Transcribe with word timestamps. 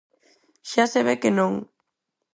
Xa 0.71 0.83
se 0.91 0.99
ve 1.07 1.15
que 1.21 1.31
non. 1.39 1.53